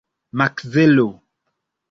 [0.37, 1.07] Makzelo